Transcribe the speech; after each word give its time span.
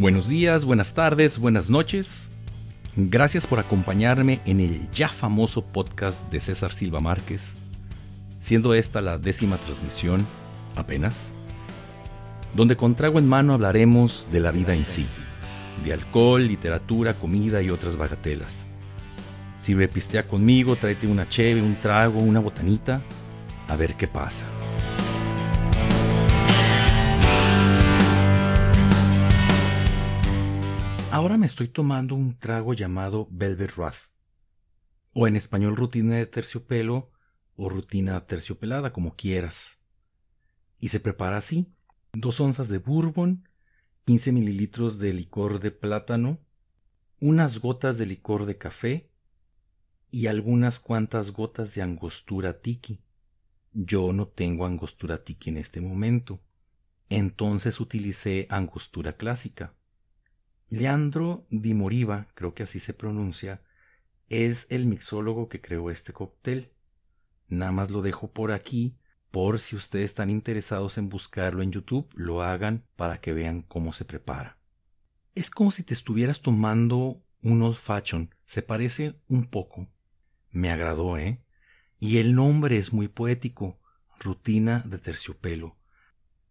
Buenos 0.00 0.30
días, 0.30 0.64
buenas 0.64 0.94
tardes, 0.94 1.38
buenas 1.38 1.68
noches. 1.68 2.30
Gracias 2.96 3.46
por 3.46 3.58
acompañarme 3.58 4.40
en 4.46 4.60
el 4.60 4.90
ya 4.90 5.10
famoso 5.10 5.62
podcast 5.62 6.32
de 6.32 6.40
César 6.40 6.70
Silva 6.70 7.00
Márquez, 7.00 7.58
siendo 8.38 8.72
esta 8.72 9.02
la 9.02 9.18
décima 9.18 9.58
transmisión, 9.58 10.26
apenas, 10.74 11.34
donde 12.54 12.78
con 12.78 12.94
trago 12.94 13.18
en 13.18 13.28
mano 13.28 13.52
hablaremos 13.52 14.28
de 14.32 14.40
la 14.40 14.52
vida 14.52 14.74
en 14.74 14.86
sí, 14.86 15.04
de 15.84 15.92
alcohol, 15.92 16.46
literatura, 16.46 17.12
comida 17.12 17.60
y 17.60 17.68
otras 17.68 17.98
bagatelas. 17.98 18.68
Si 19.58 19.74
repistea 19.74 20.26
conmigo, 20.26 20.76
tráete 20.76 21.08
una 21.08 21.28
cheve, 21.28 21.60
un 21.60 21.78
trago, 21.78 22.20
una 22.20 22.40
botanita, 22.40 23.02
a 23.68 23.76
ver 23.76 23.96
qué 23.96 24.08
pasa. 24.08 24.46
Ahora 31.12 31.36
me 31.36 31.46
estoy 31.46 31.66
tomando 31.66 32.14
un 32.14 32.38
trago 32.38 32.72
llamado 32.72 33.26
Velvet 33.32 33.76
Wrath, 33.76 34.12
o 35.12 35.26
en 35.26 35.34
español 35.34 35.74
rutina 35.74 36.14
de 36.14 36.26
terciopelo 36.26 37.10
o 37.56 37.68
rutina 37.68 38.24
terciopelada, 38.24 38.92
como 38.92 39.16
quieras. 39.16 39.82
Y 40.78 40.90
se 40.90 41.00
prepara 41.00 41.38
así: 41.38 41.74
dos 42.12 42.40
onzas 42.40 42.68
de 42.68 42.78
bourbon, 42.78 43.48
15 44.04 44.30
mililitros 44.30 45.00
de 45.00 45.12
licor 45.12 45.58
de 45.58 45.72
plátano, 45.72 46.38
unas 47.18 47.58
gotas 47.58 47.98
de 47.98 48.06
licor 48.06 48.46
de 48.46 48.56
café 48.56 49.10
y 50.12 50.28
algunas 50.28 50.78
cuantas 50.78 51.32
gotas 51.32 51.74
de 51.74 51.82
angostura 51.82 52.60
tiki. 52.60 53.02
Yo 53.72 54.12
no 54.12 54.28
tengo 54.28 54.64
angostura 54.64 55.24
tiki 55.24 55.50
en 55.50 55.56
este 55.56 55.80
momento, 55.80 56.40
entonces 57.08 57.80
utilicé 57.80 58.46
angostura 58.48 59.14
clásica. 59.14 59.76
Leandro 60.70 61.44
Di 61.50 61.74
Moriva, 61.74 62.28
creo 62.34 62.54
que 62.54 62.62
así 62.62 62.78
se 62.78 62.94
pronuncia, 62.94 63.60
es 64.28 64.68
el 64.70 64.86
mixólogo 64.86 65.48
que 65.48 65.60
creó 65.60 65.90
este 65.90 66.12
cóctel. 66.12 66.72
Nada 67.48 67.72
más 67.72 67.90
lo 67.90 68.02
dejo 68.02 68.32
por 68.32 68.52
aquí, 68.52 68.96
por 69.32 69.58
si 69.58 69.74
ustedes 69.74 70.04
están 70.04 70.30
interesados 70.30 70.96
en 70.96 71.08
buscarlo 71.08 71.62
en 71.62 71.72
YouTube, 71.72 72.08
lo 72.14 72.42
hagan 72.42 72.86
para 72.94 73.20
que 73.20 73.32
vean 73.32 73.62
cómo 73.62 73.92
se 73.92 74.04
prepara. 74.04 74.58
Es 75.34 75.50
como 75.50 75.72
si 75.72 75.82
te 75.82 75.92
estuvieras 75.92 76.40
tomando 76.40 77.20
un 77.42 77.62
old 77.62 77.74
fashion, 77.74 78.32
se 78.44 78.62
parece 78.62 79.20
un 79.26 79.46
poco. 79.46 79.88
Me 80.52 80.70
agradó, 80.70 81.18
¿eh? 81.18 81.44
Y 81.98 82.18
el 82.18 82.36
nombre 82.36 82.76
es 82.76 82.92
muy 82.92 83.08
poético, 83.08 83.80
rutina 84.20 84.84
de 84.86 84.98
terciopelo. 84.98 85.76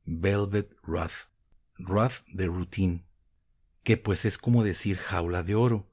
Velvet 0.03 0.75
Wrath, 0.86 1.31
Wrath 1.80 2.25
de 2.34 2.47
routine 2.47 3.09
que 3.83 3.97
pues 3.97 4.25
es 4.25 4.38
como 4.38 4.63
decir 4.63 4.97
jaula 4.97 5.44
de 5.44 5.55
oro, 5.55 5.91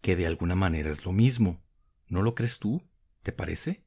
que 0.00 0.16
de 0.16 0.26
alguna 0.26 0.54
manera 0.54 0.90
es 0.90 1.04
lo 1.04 1.12
mismo. 1.12 1.62
¿No 2.06 2.22
lo 2.22 2.34
crees 2.34 2.58
tú? 2.58 2.82
¿Te 3.22 3.32
parece? 3.32 3.84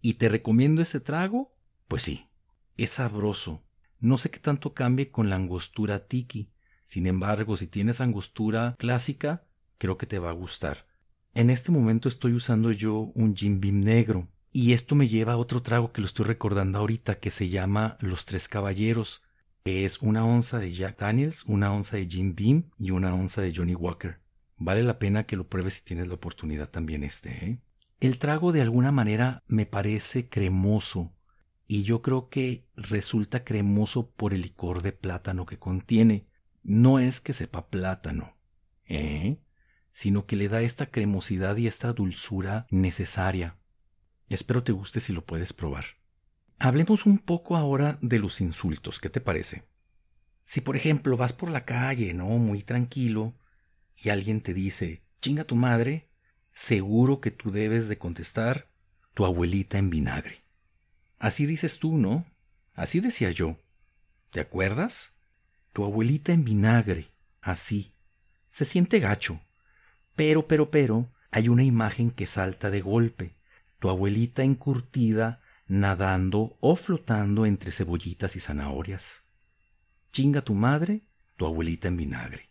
¿Y 0.00 0.14
te 0.14 0.28
recomiendo 0.28 0.82
ese 0.82 1.00
trago? 1.00 1.54
Pues 1.88 2.02
sí, 2.02 2.28
es 2.76 2.90
sabroso. 2.90 3.64
No 3.98 4.18
sé 4.18 4.30
qué 4.30 4.38
tanto 4.38 4.74
cambie 4.74 5.10
con 5.10 5.30
la 5.30 5.36
angostura 5.36 6.06
tiki. 6.06 6.52
Sin 6.84 7.06
embargo, 7.06 7.56
si 7.56 7.66
tienes 7.66 8.00
angostura 8.00 8.76
clásica, 8.78 9.46
creo 9.78 9.96
que 9.96 10.06
te 10.06 10.18
va 10.18 10.30
a 10.30 10.34
gustar. 10.34 10.86
En 11.34 11.50
este 11.50 11.72
momento 11.72 12.08
estoy 12.08 12.32
usando 12.32 12.70
yo 12.70 13.10
un 13.14 13.34
Jim 13.34 13.60
Beam 13.60 13.80
negro. 13.80 14.28
Y 14.52 14.72
esto 14.72 14.94
me 14.94 15.08
lleva 15.08 15.34
a 15.34 15.36
otro 15.36 15.60
trago 15.60 15.92
que 15.92 16.00
lo 16.00 16.06
estoy 16.06 16.24
recordando 16.24 16.78
ahorita, 16.78 17.16
que 17.16 17.30
se 17.30 17.48
llama 17.48 17.98
Los 18.00 18.24
Tres 18.24 18.48
Caballeros, 18.48 19.22
es 19.66 20.00
una 20.00 20.24
onza 20.24 20.60
de 20.60 20.72
Jack 20.72 21.00
Daniels, 21.00 21.44
una 21.46 21.72
onza 21.72 21.96
de 21.96 22.06
Jim 22.06 22.36
Beam 22.36 22.70
y 22.78 22.92
una 22.92 23.12
onza 23.12 23.42
de 23.42 23.52
Johnny 23.52 23.74
Walker. 23.74 24.20
Vale 24.56 24.84
la 24.84 25.00
pena 25.00 25.24
que 25.24 25.36
lo 25.36 25.48
pruebes 25.48 25.74
si 25.74 25.84
tienes 25.84 26.06
la 26.06 26.14
oportunidad 26.14 26.70
también 26.70 27.02
este. 27.02 27.30
¿eh? 27.44 27.60
El 27.98 28.18
trago 28.18 28.52
de 28.52 28.62
alguna 28.62 28.92
manera 28.92 29.42
me 29.48 29.66
parece 29.66 30.28
cremoso 30.28 31.12
y 31.66 31.82
yo 31.82 32.00
creo 32.00 32.28
que 32.28 32.68
resulta 32.76 33.42
cremoso 33.42 34.10
por 34.12 34.34
el 34.34 34.42
licor 34.42 34.82
de 34.82 34.92
plátano 34.92 35.46
que 35.46 35.58
contiene. 35.58 36.28
No 36.62 37.00
es 37.00 37.20
que 37.20 37.32
sepa 37.32 37.68
plátano, 37.68 38.36
¿eh? 38.86 39.40
sino 39.90 40.26
que 40.26 40.36
le 40.36 40.48
da 40.48 40.62
esta 40.62 40.86
cremosidad 40.86 41.56
y 41.56 41.66
esta 41.66 41.92
dulzura 41.92 42.68
necesaria. 42.70 43.58
Espero 44.28 44.62
te 44.62 44.70
guste 44.70 45.00
si 45.00 45.12
lo 45.12 45.24
puedes 45.24 45.52
probar. 45.52 45.84
Hablemos 46.58 47.06
un 47.06 47.18
poco 47.18 47.56
ahora 47.56 47.98
de 48.00 48.18
los 48.18 48.40
insultos, 48.40 48.98
¿qué 48.98 49.10
te 49.10 49.20
parece? 49.20 49.64
Si 50.42 50.60
por 50.60 50.76
ejemplo 50.76 51.16
vas 51.16 51.32
por 51.32 51.50
la 51.50 51.64
calle, 51.64 52.14
¿no? 52.14 52.26
Muy 52.26 52.62
tranquilo, 52.62 53.34
y 54.02 54.08
alguien 54.08 54.40
te 54.40 54.54
dice, 54.54 55.02
chinga 55.20 55.44
tu 55.44 55.54
madre, 55.54 56.08
seguro 56.52 57.20
que 57.20 57.30
tú 57.30 57.50
debes 57.50 57.88
de 57.88 57.98
contestar, 57.98 58.70
tu 59.12 59.26
abuelita 59.26 59.78
en 59.78 59.90
vinagre. 59.90 60.44
Así 61.18 61.46
dices 61.46 61.78
tú, 61.78 61.96
¿no? 61.96 62.26
Así 62.74 63.00
decía 63.00 63.30
yo. 63.30 63.58
¿Te 64.30 64.40
acuerdas? 64.40 65.14
Tu 65.72 65.84
abuelita 65.84 66.32
en 66.32 66.44
vinagre, 66.44 67.06
así. 67.40 67.94
Se 68.50 68.64
siente 68.64 69.00
gacho. 69.00 69.40
Pero, 70.14 70.46
pero, 70.46 70.70
pero, 70.70 71.12
hay 71.30 71.48
una 71.48 71.62
imagen 71.62 72.10
que 72.10 72.26
salta 72.26 72.70
de 72.70 72.80
golpe. 72.80 73.36
Tu 73.78 73.88
abuelita 73.88 74.42
encurtida 74.42 75.40
nadando 75.66 76.56
o 76.60 76.76
flotando 76.76 77.46
entre 77.46 77.70
cebollitas 77.70 78.36
y 78.36 78.40
zanahorias. 78.40 79.24
Chinga 80.12 80.42
tu 80.42 80.54
madre, 80.54 81.04
tu 81.36 81.46
abuelita 81.46 81.88
en 81.88 81.96
vinagre. 81.96 82.50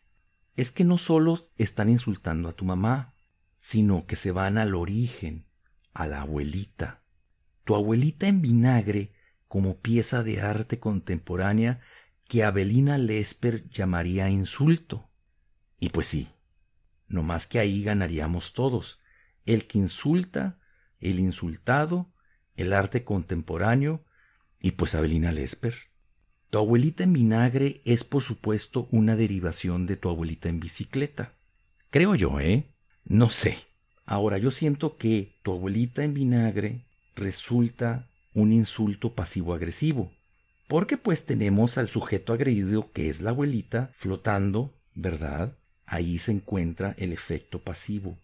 Es 0.55 0.71
que 0.71 0.83
no 0.83 0.97
solo 0.97 1.39
están 1.57 1.89
insultando 1.89 2.49
a 2.49 2.53
tu 2.53 2.65
mamá, 2.65 3.13
sino 3.57 4.05
que 4.05 4.15
se 4.15 4.31
van 4.31 4.57
al 4.57 4.75
origen, 4.75 5.47
a 5.93 6.07
la 6.07 6.21
abuelita. 6.21 7.03
Tu 7.63 7.75
abuelita 7.75 8.27
en 8.27 8.41
vinagre 8.41 9.13
como 9.47 9.79
pieza 9.79 10.23
de 10.23 10.41
arte 10.41 10.79
contemporánea 10.79 11.81
que 12.27 12.43
Abelina 12.43 12.97
Lesper 12.97 13.69
llamaría 13.69 14.29
insulto. 14.29 15.09
Y 15.79 15.89
pues 15.89 16.07
sí, 16.07 16.29
no 17.07 17.23
más 17.23 17.47
que 17.47 17.59
ahí 17.59 17.83
ganaríamos 17.83 18.53
todos, 18.53 18.99
el 19.45 19.67
que 19.67 19.79
insulta, 19.79 20.59
el 20.99 21.19
insultado 21.19 22.13
el 22.55 22.73
arte 22.73 23.03
contemporáneo 23.03 24.03
y 24.61 24.71
pues 24.71 24.95
Abelina 24.95 25.31
Lesper. 25.31 25.75
Tu 26.49 26.57
abuelita 26.57 27.03
en 27.03 27.13
vinagre 27.13 27.81
es 27.85 28.03
por 28.03 28.21
supuesto 28.21 28.87
una 28.91 29.15
derivación 29.15 29.85
de 29.87 29.97
tu 29.97 30.09
abuelita 30.09 30.49
en 30.49 30.59
bicicleta. 30.59 31.33
Creo 31.89 32.15
yo, 32.15 32.39
¿eh? 32.39 32.73
No 33.03 33.29
sé. 33.29 33.57
Ahora 34.05 34.37
yo 34.37 34.51
siento 34.51 34.97
que 34.97 35.39
tu 35.43 35.51
abuelita 35.51 36.03
en 36.03 36.13
vinagre 36.13 36.85
resulta 37.15 38.09
un 38.33 38.51
insulto 38.51 39.15
pasivo-agresivo. 39.15 40.11
Porque 40.67 40.97
pues 40.97 41.25
tenemos 41.25 41.77
al 41.77 41.87
sujeto 41.87 42.33
agredido 42.33 42.91
que 42.91 43.09
es 43.09 43.21
la 43.21 43.29
abuelita 43.31 43.91
flotando, 43.93 44.73
¿verdad? 44.93 45.57
Ahí 45.85 46.17
se 46.17 46.31
encuentra 46.31 46.95
el 46.97 47.11
efecto 47.11 47.63
pasivo. 47.63 48.19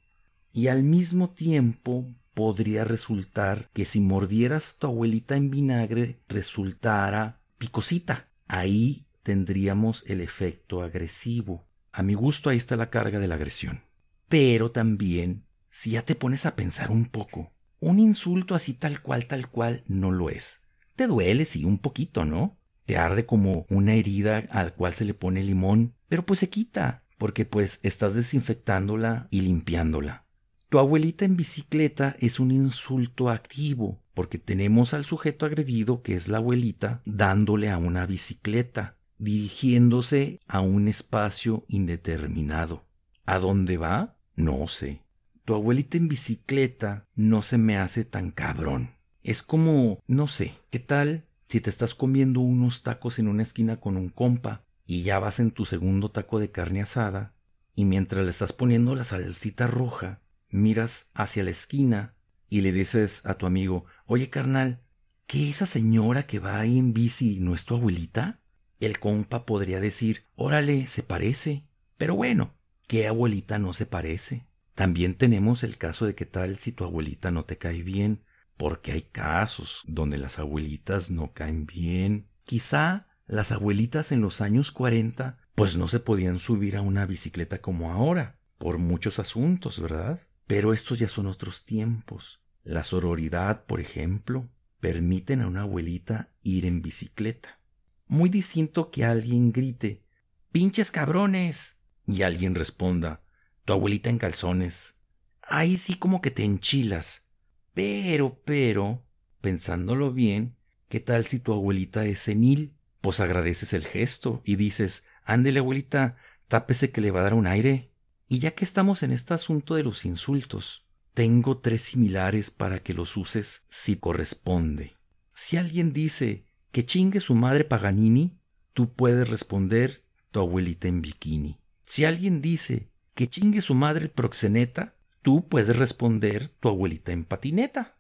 Y 0.54 0.68
al 0.68 0.84
mismo 0.84 1.30
tiempo 1.30 2.14
podría 2.34 2.84
resultar 2.84 3.70
que 3.74 3.86
si 3.86 4.00
mordieras 4.02 4.70
a 4.70 4.80
tu 4.80 4.88
abuelita 4.88 5.36
en 5.36 5.50
vinagre 5.50 6.22
resultara 6.28 7.42
picosita. 7.58 8.28
Ahí 8.48 9.06
tendríamos 9.24 10.04
el 10.08 10.22
efecto 10.22 10.82
agresivo. 10.82 11.68
A 11.92 12.04
mi 12.04 12.14
gusto 12.14 12.50
ahí 12.50 12.58
está 12.58 12.76
la 12.76 12.90
carga 12.90 13.20
de 13.20 13.28
la 13.28 13.36
agresión. 13.36 13.84
Pero 14.28 14.72
también, 14.72 15.46
si 15.70 15.92
ya 15.92 16.02
te 16.02 16.16
pones 16.16 16.46
a 16.46 16.56
pensar 16.56 16.90
un 16.90 17.06
poco, 17.06 17.52
un 17.80 18.00
insulto 18.00 18.56
así 18.56 18.74
tal 18.74 19.02
cual, 19.02 19.26
tal 19.26 19.50
cual, 19.50 19.84
no 19.88 20.12
lo 20.12 20.30
es. 20.30 20.62
Te 20.96 21.08
duele, 21.08 21.46
sí, 21.46 21.66
un 21.66 21.80
poquito, 21.80 22.26
¿no? 22.26 22.58
Te 22.86 22.98
arde 22.98 23.26
como 23.26 23.66
una 23.70 23.94
herida 23.94 24.44
al 24.50 24.74
cual 24.74 24.94
se 24.94 25.06
le 25.06 25.14
pone 25.14 25.44
limón, 25.44 25.96
pero 26.08 26.26
pues 26.26 26.40
se 26.40 26.50
quita, 26.50 27.04
porque 27.18 27.46
pues 27.46 27.80
estás 27.84 28.16
desinfectándola 28.16 29.28
y 29.32 29.42
limpiándola. 29.42 30.26
Tu 30.72 30.80
abuelita 30.80 31.26
en 31.26 31.36
bicicleta 31.36 32.16
es 32.22 32.40
un 32.40 32.50
insulto 32.50 33.30
activo, 33.30 34.02
porque 34.14 34.38
tenemos 34.38 34.94
al 34.94 35.04
sujeto 35.04 35.46
agredido, 35.46 36.02
que 36.02 36.14
es 36.14 36.30
la 36.30 36.38
abuelita, 36.38 37.02
dándole 37.06 37.70
a 37.70 37.78
una 37.78 38.06
bicicleta, 38.06 38.96
dirigiéndose 39.18 40.40
a 40.48 40.62
un 40.62 40.88
espacio 40.88 41.66
indeterminado. 41.68 42.86
¿A 43.26 43.38
dónde 43.40 43.76
va? 43.76 44.16
No 44.38 44.66
sé. 44.70 45.02
Tu 45.44 45.56
abuelita 45.56 45.98
en 45.98 46.08
bicicleta 46.08 47.06
no 47.16 47.42
se 47.42 47.58
me 47.58 47.76
hace 47.76 48.06
tan 48.06 48.32
cabrón. 48.32 48.92
Es 49.24 49.44
como, 49.44 50.00
no 50.08 50.26
sé, 50.28 50.54
¿qué 50.70 50.80
tal 50.80 51.28
si 51.50 51.60
te 51.60 51.70
estás 51.70 51.96
comiendo 51.96 52.40
unos 52.40 52.82
tacos 52.82 53.20
en 53.20 53.28
una 53.28 53.44
esquina 53.44 53.82
con 53.82 53.98
un 53.98 54.08
compa 54.08 54.64
y 54.86 55.04
ya 55.04 55.20
vas 55.20 55.42
en 55.42 55.52
tu 55.52 55.66
segundo 55.66 56.12
taco 56.12 56.40
de 56.40 56.50
carne 56.50 56.82
asada 56.82 57.36
y 57.76 57.84
mientras 57.84 58.24
le 58.24 58.30
estás 58.30 58.54
poniendo 58.54 58.96
la 58.96 59.04
salsita 59.04 59.68
roja, 59.68 60.21
miras 60.52 61.12
hacia 61.14 61.44
la 61.44 61.52
esquina 61.52 62.16
y 62.50 62.62
le 62.62 62.72
dices 62.72 63.26
a 63.26 63.36
tu 63.36 63.46
amigo, 63.46 63.86
oye 64.06 64.30
carnal, 64.30 64.84
¿qué 65.26 65.50
esa 65.50 65.66
señora 65.66 66.28
que 66.28 66.40
va 66.40 66.60
ahí 66.60 66.78
en 66.78 66.94
bici 66.94 67.40
no 67.40 67.56
es 67.56 67.66
tu 67.66 67.76
abuelita? 67.76 68.42
El 68.80 69.00
compa 69.00 69.46
podría 69.46 69.80
decir, 69.80 70.26
órale, 70.36 70.88
se 70.88 71.04
parece. 71.04 71.68
Pero 71.98 72.16
bueno, 72.16 72.56
¿qué 72.88 73.08
abuelita 73.08 73.60
no 73.60 73.74
se 73.74 73.86
parece? 73.86 74.48
También 74.76 75.16
tenemos 75.16 75.64
el 75.64 75.78
caso 75.78 76.06
de 76.06 76.16
qué 76.16 76.26
tal 76.26 76.58
si 76.58 76.72
tu 76.72 76.84
abuelita 76.84 77.32
no 77.32 77.46
te 77.46 77.58
cae 77.58 77.84
bien, 77.84 78.24
porque 78.58 78.92
hay 78.92 79.02
casos 79.02 79.84
donde 79.88 80.18
las 80.18 80.40
abuelitas 80.40 81.12
no 81.12 81.34
caen 81.34 81.66
bien. 81.66 82.28
Quizá 82.44 83.08
las 83.28 83.52
abuelitas 83.52 84.12
en 84.12 84.22
los 84.22 84.42
años 84.42 84.72
40 84.72 85.38
pues 85.56 85.78
no 85.78 85.88
se 85.88 86.00
podían 86.00 86.40
subir 86.40 86.76
a 86.76 86.82
una 86.82 87.06
bicicleta 87.06 87.62
como 87.62 87.92
ahora, 87.92 88.40
por 88.58 88.78
muchos 88.78 89.20
asuntos, 89.20 89.80
¿verdad? 89.80 90.20
Pero 90.52 90.74
estos 90.74 91.00
ya 91.00 91.08
son 91.08 91.28
otros 91.28 91.64
tiempos. 91.64 92.42
La 92.66 92.84
sororidad, 92.84 93.64
por 93.64 93.80
ejemplo, 93.80 94.50
permiten 94.82 95.40
a 95.40 95.48
una 95.48 95.62
abuelita 95.62 96.34
ir 96.44 96.66
en 96.66 96.82
bicicleta. 96.82 97.62
Muy 98.08 98.30
distinto 98.30 98.92
que 98.92 99.06
alguien 99.06 99.54
grite 99.54 100.04
¡Pinches 100.52 100.92
cabrones! 100.92 101.78
y 102.06 102.24
alguien 102.24 102.54
responda 102.54 103.24
Tu 103.64 103.72
abuelita 103.72 104.10
en 104.10 104.18
calzones. 104.18 104.96
Ahí 105.42 105.78
sí 105.78 105.96
como 105.96 106.22
que 106.22 106.32
te 106.32 106.44
enchilas. 106.44 107.30
Pero, 107.74 108.42
pero, 108.44 109.06
pensándolo 109.40 110.12
bien, 110.12 110.58
¿qué 110.90 111.00
tal 111.00 111.26
si 111.26 111.40
tu 111.40 111.54
abuelita 111.54 112.04
es 112.04 112.20
senil? 112.20 112.76
Pues 113.00 113.22
agradeces 113.22 113.72
el 113.72 113.86
gesto 113.86 114.42
y 114.44 114.58
dices 114.58 115.06
Ándele, 115.24 115.60
abuelita, 115.60 116.18
tápese 116.50 116.92
que 116.92 117.00
le 117.00 117.12
va 117.12 117.22
a 117.22 117.24
dar 117.24 117.36
un 117.36 117.48
aire. 117.48 117.91
Y 118.32 118.40
ya 118.40 118.52
que 118.52 118.64
estamos 118.64 119.04
en 119.04 119.12
este 119.12 119.34
asunto 119.34 119.76
de 119.76 119.84
los 119.84 120.06
insultos, 120.06 120.88
tengo 121.14 121.58
tres 121.58 121.82
similares 121.82 122.50
para 122.50 122.80
que 122.80 122.94
los 122.94 123.18
uses 123.18 123.64
si 123.68 123.98
corresponde. 123.98 124.94
Si 125.34 125.58
alguien 125.58 125.92
dice 125.92 126.46
que 126.72 126.86
chingue 126.86 127.20
su 127.20 127.36
madre 127.36 127.66
Paganini, 127.66 128.40
tú 128.72 128.94
puedes 128.94 129.30
responder 129.30 130.06
tu 130.32 130.40
abuelita 130.40 130.88
en 130.88 131.02
bikini. 131.02 131.60
Si 131.84 132.06
alguien 132.06 132.42
dice 132.42 132.90
que 133.16 133.28
chingue 133.28 133.60
su 133.60 133.74
madre 133.74 134.06
el 134.06 134.12
proxeneta, 134.12 134.96
tú 135.22 135.50
puedes 135.50 135.76
responder 135.76 136.48
tu 136.48 136.70
abuelita 136.70 137.12
en 137.12 137.26
patineta. 137.26 138.00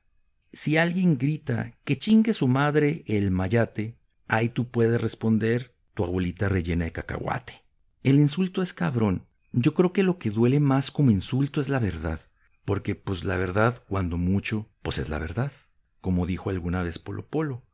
Si 0.53 0.77
alguien 0.77 1.17
grita 1.17 1.77
que 1.83 1.99
chingue 1.99 2.31
su 2.33 2.47
madre 2.47 3.03
el 3.05 3.31
mayate, 3.31 3.99
ahí 4.29 4.47
tú 4.47 4.71
puedes 4.71 5.01
responder 5.01 5.75
tu 5.93 6.05
abuelita 6.05 6.47
rellena 6.47 6.85
de 6.85 6.93
cacahuate. 6.93 7.65
El 8.01 8.15
insulto 8.15 8.61
es 8.61 8.73
cabrón. 8.73 9.27
Yo 9.51 9.73
creo 9.73 9.91
que 9.91 10.03
lo 10.03 10.17
que 10.17 10.29
duele 10.29 10.59
más 10.59 10.91
como 10.91 11.11
insulto 11.11 11.59
es 11.59 11.69
la 11.69 11.79
verdad. 11.79 12.19
Porque 12.65 12.95
pues 12.95 13.23
la 13.23 13.37
verdad, 13.37 13.83
cuando 13.87 14.17
mucho, 14.17 14.69
pues 14.81 14.97
es 14.97 15.09
la 15.09 15.19
verdad. 15.19 15.51
Como 15.99 16.25
dijo 16.25 16.49
alguna 16.49 16.83
vez 16.83 16.99
Polo 16.99 17.27
Polo. 17.27 17.65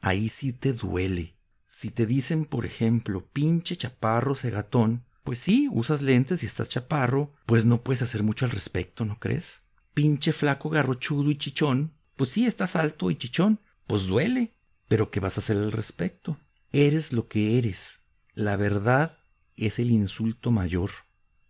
Ahí 0.00 0.28
sí 0.28 0.52
te 0.52 0.72
duele. 0.72 1.36
Si 1.64 1.90
te 1.90 2.06
dicen, 2.06 2.44
por 2.44 2.66
ejemplo, 2.66 3.28
pinche 3.32 3.76
chaparro 3.76 4.34
cegatón, 4.34 5.06
pues 5.24 5.38
sí, 5.38 5.68
usas 5.72 6.02
lentes 6.02 6.42
y 6.42 6.46
estás 6.46 6.68
chaparro, 6.68 7.32
pues 7.46 7.64
no 7.64 7.82
puedes 7.82 8.02
hacer 8.02 8.22
mucho 8.22 8.44
al 8.44 8.50
respecto, 8.50 9.04
¿no 9.04 9.18
crees? 9.18 9.62
Pinche 9.94 10.32
flaco 10.32 10.68
garrochudo 10.68 11.30
y 11.30 11.38
chichón, 11.38 11.94
pues 12.16 12.30
sí, 12.30 12.46
estás 12.46 12.76
alto 12.76 13.10
y 13.10 13.16
chichón, 13.16 13.60
pues 13.86 14.06
duele. 14.06 14.54
Pero 14.88 15.10
¿qué 15.10 15.20
vas 15.20 15.38
a 15.38 15.40
hacer 15.40 15.56
al 15.56 15.72
respecto? 15.72 16.38
Eres 16.72 17.12
lo 17.12 17.28
que 17.28 17.58
eres. 17.58 18.02
La 18.34 18.56
verdad 18.56 19.10
es 19.56 19.78
el 19.78 19.90
insulto 19.90 20.50
mayor. 20.50 20.90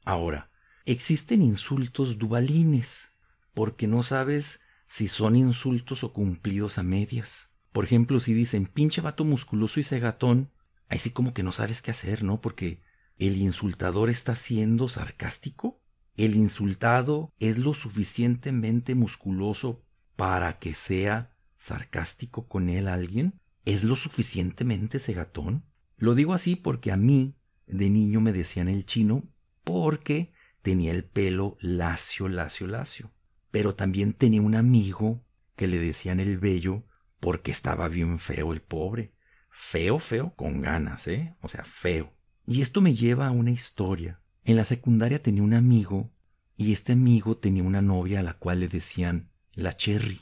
Ahora, 0.05 0.51
existen 0.85 1.43
insultos 1.43 2.19
dualines, 2.19 3.13
porque 3.55 3.87
no 3.87 4.03
sabes 4.03 4.61
si 4.87 5.09
son 5.09 5.37
insultos 5.37 6.05
o 6.05 6.13
cumplidos 6.13 6.79
a 6.79 6.83
medias. 6.83 7.51
Por 7.73 7.85
ejemplo, 7.85 8.21
si 8.21 8.35
dicen 8.35 8.67
pinche 8.67 9.01
vato 9.01 9.25
musculoso 9.25 9.81
y 9.81 9.83
cegatón, 9.83 10.53
ahí 10.89 10.99
sí 10.99 11.11
como 11.11 11.33
que 11.33 11.43
no 11.43 11.53
sabes 11.53 11.81
qué 11.81 11.91
hacer, 11.91 12.23
¿no? 12.23 12.41
Porque 12.41 12.83
el 13.19 13.37
insultador 13.37 14.11
está 14.11 14.35
siendo 14.35 14.89
sarcástico. 14.89 15.81
El 16.17 16.35
insultado 16.35 17.33
es 17.39 17.59
lo 17.59 17.73
suficientemente 17.73 18.95
musculoso 18.95 19.83
para 20.17 20.59
que 20.59 20.75
sea 20.75 21.35
sarcástico 21.57 22.49
con 22.49 22.69
él 22.69 22.89
alguien. 22.89 23.41
¿Es 23.65 23.85
lo 23.85 23.97
suficientemente 23.97 24.99
cegatón? 24.99 25.65
Lo 25.97 26.15
digo 26.15 26.35
así 26.35 26.57
porque 26.57 26.91
a 26.93 26.97
mí 26.97 27.37
de 27.67 27.89
niño 27.89 28.21
me 28.21 28.33
decían 28.33 28.69
el 28.69 28.85
chino 28.85 29.32
porque 29.65 30.33
tenía 30.63 30.93
el 30.93 31.05
pelo 31.05 31.57
lacio, 31.61 32.29
lacio, 32.29 32.67
lacio. 32.67 33.13
Pero 33.51 33.75
también 33.75 34.13
tenía 34.13 34.43
un 34.43 34.55
amigo 34.55 35.25
que 35.57 35.67
le 35.67 35.79
decían 35.79 36.21
el 36.21 36.39
bello 36.39 36.85
porque 37.21 37.51
estaba 37.51 37.89
bien 37.89 38.19
feo 38.19 38.53
el 38.53 38.63
pobre. 38.63 39.15
Feo, 39.51 39.99
feo, 39.99 40.35
con 40.35 40.63
ganas, 40.63 41.07
¿eh? 41.09 41.37
O 41.41 41.49
sea, 41.49 41.65
feo. 41.65 42.17
Y 42.47 42.63
esto 42.63 42.81
me 42.81 42.95
lleva 42.95 43.27
a 43.27 43.33
una 43.33 43.51
historia. 43.51 44.23
En 44.45 44.57
la 44.57 44.65
secundaria 44.65 45.23
tenía 45.23 45.43
un 45.43 45.55
amigo 45.55 46.13
y 46.57 46.73
este 46.73 46.93
amigo 46.93 47.37
tenía 47.37 47.63
una 47.63 47.83
novia 47.83 48.21
a 48.21 48.23
la 48.23 48.35
cual 48.35 48.61
le 48.61 48.69
decían 48.69 49.31
la 49.53 49.73
Cherry. 49.73 50.21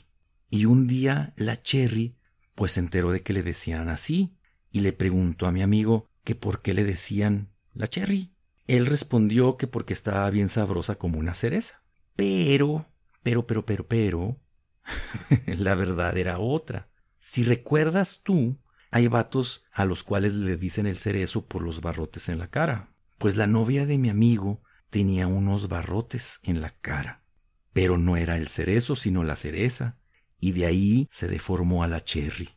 Y 0.49 0.65
un 0.65 0.87
día 0.87 1.33
la 1.37 1.61
Cherry 1.61 2.17
pues 2.55 2.73
se 2.73 2.79
enteró 2.79 3.11
de 3.11 3.21
que 3.21 3.33
le 3.33 3.43
decían 3.43 3.89
así 3.89 4.37
y 4.71 4.81
le 4.81 4.93
preguntó 4.93 5.47
a 5.47 5.51
mi 5.51 5.61
amigo 5.61 6.09
que 6.23 6.35
por 6.35 6.61
qué 6.61 6.73
le 6.73 6.83
decían 6.83 7.51
la 7.73 7.87
cherry. 7.87 8.30
Él 8.71 8.85
respondió 8.85 9.57
que 9.57 9.67
porque 9.67 9.91
estaba 9.91 10.29
bien 10.29 10.47
sabrosa 10.47 10.95
como 10.95 11.19
una 11.19 11.33
cereza. 11.33 11.83
Pero, 12.15 12.87
pero, 13.21 13.45
pero, 13.45 13.65
pero, 13.65 13.85
pero, 13.85 14.41
la 15.45 15.75
verdad 15.75 16.17
era 16.17 16.39
otra. 16.39 16.89
Si 17.17 17.43
recuerdas 17.43 18.21
tú, 18.23 18.61
hay 18.89 19.07
vatos 19.07 19.65
a 19.73 19.83
los 19.83 20.05
cuales 20.05 20.35
le 20.35 20.55
dicen 20.55 20.87
el 20.87 20.97
cerezo 20.97 21.45
por 21.45 21.63
los 21.63 21.81
barrotes 21.81 22.29
en 22.29 22.39
la 22.39 22.49
cara. 22.49 22.95
Pues 23.17 23.35
la 23.35 23.45
novia 23.45 23.85
de 23.85 23.97
mi 23.97 24.07
amigo 24.07 24.63
tenía 24.89 25.27
unos 25.27 25.67
barrotes 25.67 26.39
en 26.43 26.61
la 26.61 26.69
cara. 26.69 27.25
Pero 27.73 27.97
no 27.97 28.15
era 28.15 28.37
el 28.37 28.47
cerezo, 28.47 28.95
sino 28.95 29.25
la 29.25 29.35
cereza 29.35 29.99
y 30.39 30.53
de 30.53 30.65
ahí 30.65 31.07
se 31.09 31.27
deformó 31.27 31.83
a 31.83 31.89
la 31.89 31.99
cherry. 31.99 32.47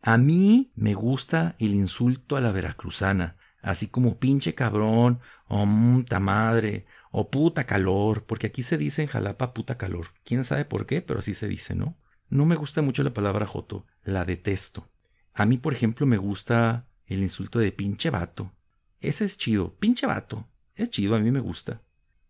A 0.00 0.18
mí 0.18 0.72
me 0.74 0.94
gusta 0.94 1.54
el 1.60 1.72
insulto 1.72 2.34
a 2.34 2.40
la 2.40 2.50
veracruzana, 2.50 3.36
así 3.62 3.88
como 3.88 4.18
pinche 4.18 4.54
cabrón, 4.54 5.20
o 5.48 5.64
muta 5.64 6.20
madre, 6.20 6.84
o 7.10 7.30
puta 7.30 7.64
calor, 7.64 8.24
porque 8.24 8.48
aquí 8.48 8.62
se 8.62 8.76
dice 8.76 9.02
en 9.02 9.08
Jalapa 9.08 9.54
puta 9.54 9.78
calor. 9.78 10.08
Quién 10.24 10.44
sabe 10.44 10.64
por 10.64 10.86
qué, 10.86 11.00
pero 11.00 11.20
así 11.20 11.34
se 11.34 11.48
dice, 11.48 11.74
¿no? 11.74 11.96
No 12.28 12.44
me 12.44 12.56
gusta 12.56 12.82
mucho 12.82 13.02
la 13.02 13.14
palabra 13.14 13.46
joto, 13.46 13.86
la 14.02 14.24
detesto. 14.24 14.90
A 15.34 15.46
mí, 15.46 15.58
por 15.58 15.72
ejemplo, 15.72 16.06
me 16.06 16.16
gusta 16.16 16.86
el 17.06 17.20
insulto 17.20 17.58
de 17.58 17.72
pinche 17.72 18.10
vato. 18.10 18.52
Ese 19.00 19.24
es 19.24 19.38
chido, 19.38 19.76
pinche 19.76 20.06
vato. 20.06 20.48
Es 20.74 20.90
chido, 20.90 21.14
a 21.14 21.20
mí 21.20 21.30
me 21.30 21.40
gusta. 21.40 21.82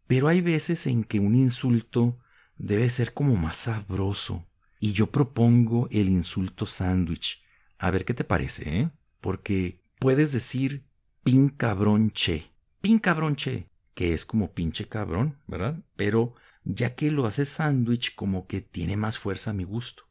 Pero 0.06 0.28
hay 0.28 0.40
veces 0.40 0.86
en 0.86 1.04
que 1.04 1.20
un 1.20 1.34
insulto 1.34 2.18
debe 2.56 2.90
ser 2.90 3.14
como 3.14 3.36
más 3.36 3.56
sabroso, 3.56 4.46
y 4.80 4.92
yo 4.92 5.10
propongo 5.10 5.88
el 5.90 6.08
insulto 6.08 6.66
sándwich. 6.66 7.42
A 7.78 7.90
ver 7.90 8.04
qué 8.04 8.14
te 8.14 8.24
parece, 8.24 8.80
¿eh? 8.80 8.90
Porque 9.20 9.80
puedes 10.00 10.32
decir 10.32 10.84
pin 11.22 11.48
cabrón 11.48 12.10
che. 12.10 12.42
Pin 12.80 12.98
cabrón 12.98 13.36
che, 13.36 13.68
que 13.94 14.12
es 14.12 14.24
como 14.24 14.52
pinche 14.52 14.88
cabrón, 14.88 15.38
¿verdad? 15.46 15.78
Pero 15.96 16.34
ya 16.64 16.94
que 16.94 17.10
lo 17.10 17.26
hace 17.26 17.44
sándwich, 17.44 18.14
como 18.14 18.46
que 18.46 18.60
tiene 18.60 18.96
más 18.96 19.18
fuerza 19.18 19.50
a 19.50 19.54
mi 19.54 19.64
gusto. 19.64 20.04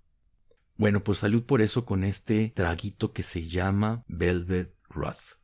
Bueno, 0.77 1.03
pues 1.03 1.19
salud 1.19 1.43
por 1.43 1.61
eso 1.61 1.85
con 1.85 2.03
este 2.03 2.49
traguito 2.49 3.13
que 3.13 3.23
se 3.23 3.47
llama 3.47 4.03
Velvet 4.07 4.73
Roth. 4.89 5.39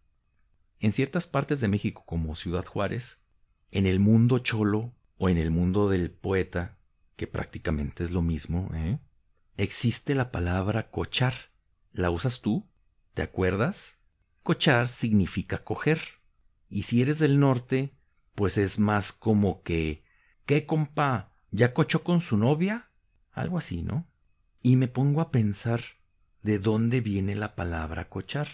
En 0.80 0.92
ciertas 0.92 1.28
partes 1.28 1.60
de 1.60 1.68
México, 1.68 2.04
como 2.06 2.36
Ciudad 2.36 2.66
Juárez, 2.66 3.24
en 3.72 3.86
el 3.86 4.00
mundo 4.00 4.40
cholo 4.40 4.94
o 5.18 5.30
en 5.30 5.38
el 5.38 5.52
mundo 5.52 5.90
del 5.90 6.12
poeta, 6.12 6.78
que 7.16 7.28
prácticamente 7.28 8.04
es 8.04 8.12
lo 8.12 8.22
mismo, 8.22 8.70
¿eh? 8.74 9.00
existe 9.58 10.16
la 10.16 10.32
palabra 10.32 10.90
cochar. 10.90 11.34
¿La 11.92 12.12
usas 12.12 12.42
tú? 12.42 12.70
¿Te 13.14 13.24
acuerdas? 13.24 14.02
Cochar 14.48 14.88
significa 14.88 15.58
coger. 15.58 16.00
Y 16.70 16.84
si 16.84 17.02
eres 17.02 17.20
del 17.20 17.38
norte, 17.38 17.98
pues 18.34 18.58
es 18.58 18.80
más 18.80 19.12
como 19.12 19.62
que 19.62 20.06
¿Qué 20.46 20.66
compa? 20.66 21.34
¿Ya 21.52 21.74
cochó 21.74 22.06
con 22.06 22.22
su 22.22 22.38
novia? 22.38 22.90
Algo 23.34 23.58
así, 23.58 23.82
¿no? 23.82 24.08
Y 24.62 24.78
me 24.78 24.88
pongo 24.88 25.20
a 25.20 25.32
pensar 25.32 25.82
de 26.44 26.60
dónde 26.60 27.02
viene 27.02 27.36
la 27.36 27.56
palabra 27.56 28.08
cochar. 28.08 28.48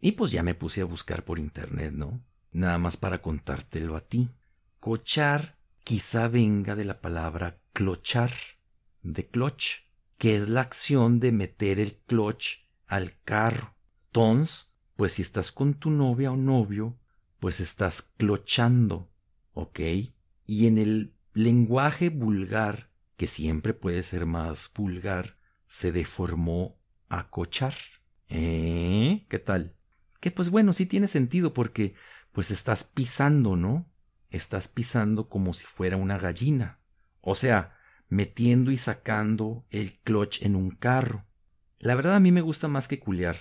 Y 0.00 0.12
pues 0.12 0.32
ya 0.32 0.42
me 0.42 0.54
puse 0.54 0.80
a 0.80 0.86
buscar 0.86 1.26
por 1.26 1.38
internet, 1.38 1.92
¿no? 1.92 2.24
Nada 2.50 2.78
más 2.78 2.96
para 2.96 3.20
contártelo 3.20 3.96
a 3.96 4.00
ti. 4.00 4.30
Cochar 4.80 5.58
quizá 5.84 6.28
venga 6.28 6.74
de 6.74 6.86
la 6.86 7.02
palabra 7.02 7.60
clochar, 7.74 8.32
de 9.02 9.26
cloch, 9.26 9.82
que 10.16 10.36
es 10.36 10.48
la 10.48 10.62
acción 10.62 11.20
de 11.20 11.32
meter 11.32 11.80
el 11.80 11.96
clutch 12.06 12.66
al 12.86 13.20
carro. 13.24 13.76
Entonces, 14.06 14.73
pues 14.96 15.14
si 15.14 15.22
estás 15.22 15.52
con 15.52 15.74
tu 15.74 15.90
novia 15.90 16.32
o 16.32 16.36
novio, 16.36 16.98
pues 17.40 17.60
estás 17.60 18.02
clochando, 18.16 19.10
¿ok? 19.52 19.80
Y 20.46 20.66
en 20.66 20.78
el 20.78 21.14
lenguaje 21.32 22.10
vulgar, 22.10 22.90
que 23.16 23.26
siempre 23.26 23.74
puede 23.74 24.02
ser 24.02 24.26
más 24.26 24.70
vulgar, 24.74 25.38
se 25.66 25.92
deformó 25.92 26.78
a 27.08 27.30
cochar. 27.30 27.74
¿Eh? 28.28 29.26
¿Qué 29.28 29.38
tal? 29.38 29.76
Que 30.20 30.30
pues 30.30 30.50
bueno, 30.50 30.72
sí 30.72 30.86
tiene 30.86 31.06
sentido 31.06 31.52
porque 31.52 31.94
pues 32.32 32.50
estás 32.50 32.84
pisando, 32.84 33.56
¿no? 33.56 33.88
estás 34.36 34.68
pisando 34.68 35.28
como 35.28 35.52
si 35.52 35.66
fuera 35.66 35.96
una 35.96 36.18
gallina. 36.18 36.80
O 37.20 37.34
sea, 37.34 37.76
metiendo 38.08 38.70
y 38.70 38.76
sacando 38.76 39.64
el 39.70 39.98
clutch 40.00 40.42
en 40.42 40.56
un 40.56 40.70
carro. 40.70 41.26
La 41.78 41.94
verdad 41.94 42.16
a 42.16 42.20
mí 42.20 42.32
me 42.32 42.40
gusta 42.40 42.68
más 42.68 42.88
que 42.88 42.98
culiar. 42.98 43.36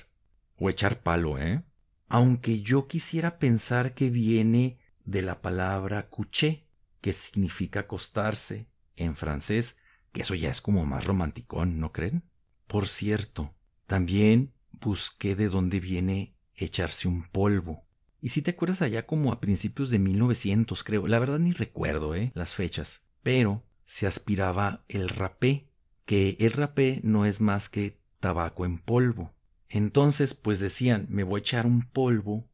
O 0.59 0.69
echar 0.69 1.01
palo, 1.01 1.39
¿eh? 1.39 1.63
Aunque 2.07 2.61
yo 2.61 2.87
quisiera 2.87 3.39
pensar 3.39 3.93
que 3.93 4.09
viene 4.09 4.77
de 5.05 5.21
la 5.21 5.41
palabra 5.41 6.09
couché, 6.09 6.67
que 7.01 7.13
significa 7.13 7.81
acostarse 7.81 8.67
en 8.95 9.15
francés, 9.15 9.77
que 10.11 10.21
eso 10.21 10.35
ya 10.35 10.49
es 10.49 10.61
como 10.61 10.85
más 10.85 11.05
romanticón, 11.05 11.79
¿no 11.79 11.91
creen? 11.91 12.23
Por 12.67 12.87
cierto, 12.87 13.53
también 13.87 14.53
busqué 14.71 15.35
de 15.35 15.49
dónde 15.49 15.79
viene 15.79 16.35
echarse 16.55 17.07
un 17.07 17.23
polvo. 17.23 17.85
Y 18.21 18.29
si 18.29 18.41
te 18.41 18.51
acuerdas 18.51 18.81
allá 18.81 19.05
como 19.05 19.31
a 19.33 19.41
principios 19.41 19.89
de 19.89 19.99
1900, 19.99 20.83
creo, 20.83 21.07
la 21.07 21.19
verdad 21.19 21.39
ni 21.39 21.51
recuerdo, 21.51 22.15
¿eh? 22.15 22.31
Las 22.35 22.55
fechas. 22.55 23.07
Pero 23.21 23.65
se 23.83 24.07
aspiraba 24.07 24.85
el 24.87 25.09
rapé, 25.09 25.69
que 26.05 26.37
el 26.39 26.51
rapé 26.51 27.01
no 27.03 27.25
es 27.25 27.41
más 27.41 27.69
que 27.69 27.99
tabaco 28.19 28.65
en 28.65 28.79
polvo. 28.79 29.33
Entonces, 29.75 30.35
pues 30.35 30.59
decían, 30.59 31.07
me 31.09 31.23
voy 31.23 31.39
a 31.39 31.41
echar 31.41 31.65
un 31.65 31.81
polvo 31.81 32.47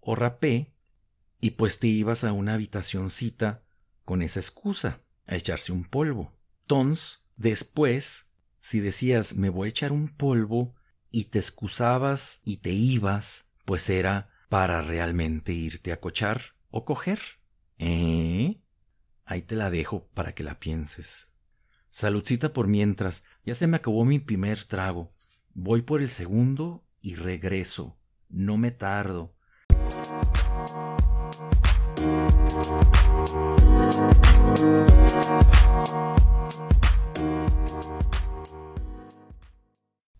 o 0.00 0.14
rapé, 0.14 0.74
y 1.40 1.52
pues 1.52 1.78
te 1.78 1.86
ibas 1.86 2.22
a 2.22 2.34
una 2.34 2.52
habitacioncita 2.52 3.64
con 4.04 4.20
esa 4.20 4.40
excusa, 4.40 5.00
a 5.26 5.36
echarse 5.36 5.72
un 5.72 5.86
polvo. 5.86 6.38
Entonces, 6.60 7.22
después, 7.36 8.26
si 8.60 8.80
decías, 8.80 9.36
me 9.36 9.48
voy 9.48 9.68
a 9.68 9.70
echar 9.70 9.90
un 9.90 10.10
polvo, 10.10 10.74
y 11.10 11.24
te 11.24 11.38
excusabas 11.38 12.42
y 12.44 12.58
te 12.58 12.72
ibas, 12.72 13.48
pues 13.64 13.88
era 13.88 14.28
para 14.50 14.82
realmente 14.82 15.54
irte 15.54 15.92
a 15.92 16.00
cochar 16.00 16.42
o 16.68 16.84
coger. 16.84 17.18
¿Eh? 17.78 18.60
Ahí 19.24 19.40
te 19.40 19.56
la 19.56 19.70
dejo 19.70 20.10
para 20.12 20.34
que 20.34 20.44
la 20.44 20.58
pienses. 20.58 21.32
Saludcita 21.88 22.52
por 22.52 22.66
mientras, 22.68 23.24
ya 23.46 23.54
se 23.54 23.66
me 23.66 23.78
acabó 23.78 24.04
mi 24.04 24.18
primer 24.18 24.62
trago. 24.64 25.15
Voy 25.58 25.80
por 25.80 26.02
el 26.02 26.10
segundo 26.10 26.84
y 27.00 27.14
regreso. 27.14 27.96
No 28.28 28.58
me 28.58 28.72
tardo. 28.72 29.34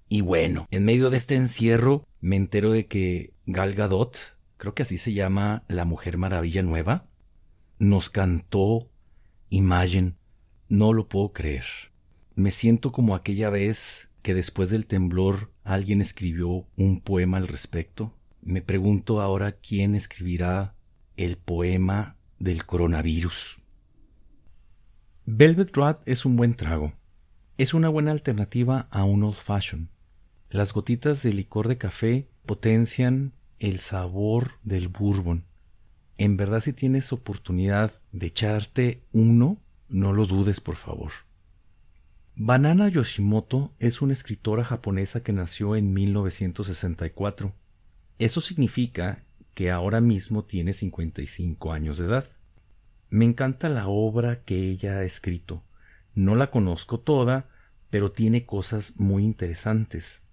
Y 0.09 0.23
bueno, 0.23 0.67
en 0.71 0.87
medio 0.87 1.11
de 1.11 1.19
este 1.19 1.35
encierro 1.37 2.09
me 2.23 2.37
entero 2.37 2.73
de 2.73 2.87
que 2.87 3.35
Gal 3.45 3.75
Gadot, 3.75 4.39
creo 4.57 4.75
que 4.75 4.85
así 4.85 4.97
se 4.97 5.13
llama 5.13 5.65
la 5.69 5.85
Mujer 5.85 6.17
Maravilla 6.17 6.63
Nueva, 6.63 7.07
nos 7.79 8.09
cantó 8.09 8.91
Imagine, 9.51 10.15
no 10.71 10.95
lo 10.95 11.11
puedo 11.11 11.35
creer. 11.35 11.67
Me 12.37 12.51
siento 12.51 12.91
como 12.91 13.15
aquella 13.15 13.51
vez 13.51 14.13
que 14.27 14.35
después 14.35 14.71
del 14.71 14.89
temblor 14.89 15.53
alguien 15.63 16.01
escribió 16.01 16.67
un 16.75 17.01
poema 17.01 17.37
al 17.37 17.47
respecto. 17.47 18.13
Me 18.43 18.61
pregunto 18.61 19.21
ahora 19.21 19.53
quién 19.53 19.95
escribirá 19.95 20.75
el 21.17 21.37
poema 21.37 22.17
del 22.41 22.67
coronavirus. 22.67 23.59
Velvet 25.27 25.77
Rat 25.77 26.03
es 26.09 26.25
un 26.25 26.35
buen 26.35 26.55
trago. 26.55 26.93
Es 27.57 27.73
una 27.73 27.89
buena 27.89 28.11
alternativa 28.11 28.89
a 28.91 29.05
un 29.05 29.23
old 29.23 29.37
fashion. 29.37 29.91
Las 30.51 30.73
gotitas 30.73 31.23
de 31.23 31.33
licor 31.33 31.69
de 31.69 31.79
café 31.79 32.29
potencian 32.47 33.33
el 33.61 33.79
sabor 33.79 34.59
del 34.65 34.89
bourbon. 34.89 35.45
En 36.19 36.37
verdad 36.37 36.59
si 36.59 36.73
tienes 36.73 37.13
oportunidad 37.13 37.93
de 38.11 38.27
echarte 38.27 39.05
uno, 39.13 39.63
no 39.89 40.13
lo 40.13 40.27
dudes 40.27 40.61
por 40.61 40.75
favor. 40.75 41.13
Banana 42.39 42.91
Yoshimoto 42.91 43.75
es 43.79 44.03
una 44.03 44.13
escritora 44.13 44.63
japonesa 44.63 45.23
que 45.23 45.33
nació 45.33 45.75
en 45.75 45.95
1964. 45.95 47.55
Eso 48.19 48.43
significa 48.43 49.25
que 49.55 49.71
ahora 49.71 50.03
mismo 50.03 50.45
tiene 50.45 50.75
55 50.75 51.73
años 51.73 51.97
de 51.97 52.05
edad. 52.05 52.27
Me 53.09 53.25
encanta 53.25 53.71
la 53.71 53.89
obra 53.89 54.45
que 54.45 54.69
ella 54.69 54.99
ha 54.99 55.05
escrito. 55.05 55.65
No 56.15 56.35
la 56.35 56.51
conozco 56.51 57.01
toda, 57.01 57.49
pero 57.89 58.13
tiene 58.13 58.45
cosas 58.45 59.01
muy 59.01 59.25
interesantes. 59.25 60.25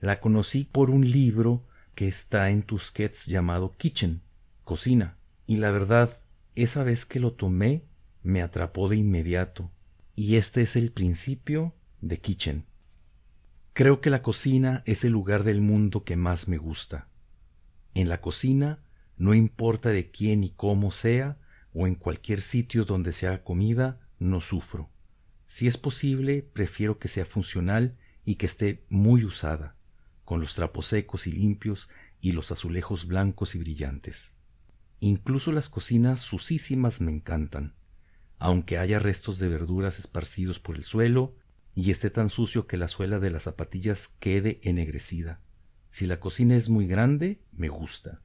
La 0.00 0.18
conocí 0.18 0.64
por 0.64 0.90
un 0.90 1.08
libro 1.08 1.64
que 1.94 2.08
está 2.08 2.50
en 2.50 2.64
Tusquets 2.64 3.26
llamado 3.26 3.76
Kitchen, 3.76 4.20
cocina, 4.64 5.16
y 5.46 5.58
la 5.58 5.70
verdad, 5.70 6.10
esa 6.56 6.82
vez 6.82 7.06
que 7.06 7.20
lo 7.20 7.34
tomé, 7.34 7.84
me 8.24 8.42
atrapó 8.42 8.88
de 8.88 8.96
inmediato, 8.96 9.70
y 10.16 10.36
este 10.36 10.62
es 10.62 10.76
el 10.76 10.90
principio 10.92 11.74
de 12.00 12.18
Kitchen. 12.18 12.66
Creo 13.74 14.00
que 14.00 14.08
la 14.08 14.22
cocina 14.22 14.82
es 14.86 15.04
el 15.04 15.12
lugar 15.12 15.44
del 15.44 15.60
mundo 15.60 16.02
que 16.02 16.16
más 16.16 16.48
me 16.48 16.56
gusta. 16.56 17.08
En 17.94 18.08
la 18.08 18.22
cocina, 18.22 18.82
no 19.18 19.34
importa 19.34 19.90
de 19.90 20.10
quién 20.10 20.42
y 20.42 20.50
cómo 20.50 20.90
sea, 20.90 21.38
o 21.74 21.86
en 21.86 21.94
cualquier 21.94 22.40
sitio 22.40 22.86
donde 22.86 23.12
se 23.12 23.26
haga 23.26 23.44
comida, 23.44 24.00
no 24.18 24.40
sufro. 24.40 24.90
Si 25.46 25.66
es 25.66 25.76
posible, 25.76 26.42
prefiero 26.42 26.98
que 26.98 27.08
sea 27.08 27.26
funcional 27.26 27.98
y 28.24 28.36
que 28.36 28.46
esté 28.46 28.86
muy 28.88 29.22
usada 29.24 29.76
con 30.24 30.40
los 30.40 30.54
trapos 30.54 30.86
secos 30.86 31.26
y 31.26 31.32
limpios 31.32 31.88
y 32.20 32.32
los 32.32 32.50
azulejos 32.50 33.06
blancos 33.06 33.54
y 33.54 33.58
brillantes. 33.58 34.36
Incluso 34.98 35.52
las 35.52 35.68
cocinas 35.68 36.20
sucísimas 36.20 37.00
me 37.00 37.12
encantan, 37.12 37.75
aunque 38.38 38.78
haya 38.78 38.98
restos 38.98 39.38
de 39.38 39.48
verduras 39.48 39.98
esparcidos 39.98 40.58
por 40.58 40.76
el 40.76 40.82
suelo 40.82 41.34
y 41.74 41.90
esté 41.90 42.10
tan 42.10 42.28
sucio 42.28 42.66
que 42.66 42.76
la 42.76 42.88
suela 42.88 43.18
de 43.18 43.30
las 43.30 43.44
zapatillas 43.44 44.08
quede 44.18 44.60
ennegrecida. 44.62 45.40
Si 45.90 46.06
la 46.06 46.20
cocina 46.20 46.56
es 46.56 46.68
muy 46.68 46.86
grande, 46.86 47.40
me 47.52 47.68
gusta. 47.68 48.22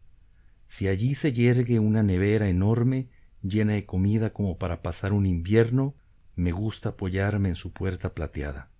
Si 0.68 0.88
allí 0.88 1.16
se 1.16 1.34
yergue 1.34 1.80
una 1.80 2.04
nevera 2.04 2.48
enorme, 2.48 3.10
llena 3.42 3.74
de 3.74 3.86
comida 3.86 4.32
como 4.32 4.58
para 4.58 4.82
pasar 4.82 5.14
un 5.14 5.26
invierno, 5.26 5.96
me 6.36 6.52
gusta 6.52 6.90
apoyarme 6.90 7.50
en 7.50 7.56
su 7.56 7.74
puerta 7.74 8.14
plateada. 8.14 8.72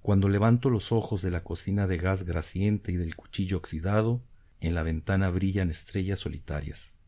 Cuando 0.00 0.28
levanto 0.28 0.68
los 0.68 0.90
ojos 0.90 1.22
de 1.22 1.30
la 1.30 1.44
cocina 1.44 1.86
de 1.86 1.96
gas 1.96 2.24
graciente 2.24 2.90
y 2.90 2.96
del 2.96 3.14
cuchillo 3.14 3.56
oxidado, 3.56 4.24
en 4.60 4.74
la 4.74 4.82
ventana 4.82 5.30
brillan 5.30 5.70
estrellas 5.70 6.18
solitarias. 6.18 6.98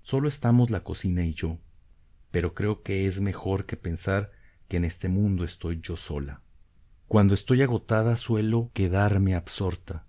Solo 0.00 0.28
estamos 0.28 0.70
la 0.70 0.82
cocina 0.82 1.24
y 1.24 1.32
yo, 1.32 1.60
pero 2.34 2.52
creo 2.52 2.82
que 2.82 3.06
es 3.06 3.20
mejor 3.20 3.64
que 3.64 3.76
pensar 3.76 4.32
que 4.66 4.78
en 4.78 4.84
este 4.84 5.08
mundo 5.08 5.44
estoy 5.44 5.80
yo 5.80 5.96
sola. 5.96 6.42
Cuando 7.06 7.32
estoy 7.32 7.62
agotada 7.62 8.16
suelo 8.16 8.72
quedarme 8.74 9.36
absorta. 9.36 10.04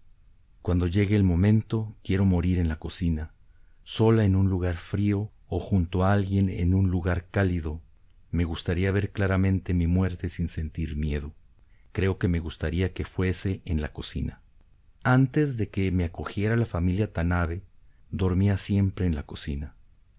Cuando 0.64 0.88
llegue 0.88 1.16
el 1.16 1.24
momento 1.24 1.96
quiero 2.04 2.26
morir 2.26 2.58
en 2.58 2.68
la 2.68 2.80
cocina, 2.80 3.36
sola 3.84 4.26
en 4.26 4.36
un 4.36 4.50
lugar 4.50 4.76
frío 4.76 5.32
o 5.46 5.60
junto 5.60 6.04
a 6.04 6.14
alguien 6.14 6.50
en 6.50 6.74
un 6.74 6.90
lugar 6.90 7.28
cálido. 7.28 7.84
Me 8.32 8.46
gustaría 8.46 8.92
ver 8.92 9.12
claramente 9.12 9.76
mi 9.76 9.86
muerte 9.86 10.28
sin 10.28 10.48
sentir 10.48 10.96
miedo 10.96 11.36
creo 11.96 12.18
que 12.18 12.28
me 12.28 12.42
gustaría 12.42 12.92
que 12.92 13.06
fuese 13.06 13.62
en 13.64 13.80
la 13.80 13.94
cocina. 13.94 14.42
Antes 15.04 15.56
de 15.56 15.70
que 15.70 15.94
me 15.94 16.04
acogiera 16.04 16.58
la 16.58 16.66
familia 16.66 17.14
Tanabe, 17.14 17.64
dormía 18.10 18.58
siempre 18.58 19.06
en 19.06 19.16
la 19.16 19.24
cocina. 19.24 19.75